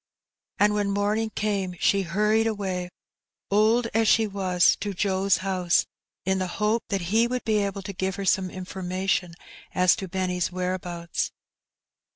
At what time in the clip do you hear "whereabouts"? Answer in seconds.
10.51-11.31